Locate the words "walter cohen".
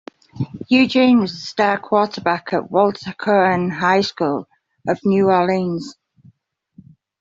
2.71-3.69